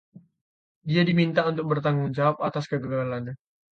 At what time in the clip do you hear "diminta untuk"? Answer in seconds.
1.09-1.65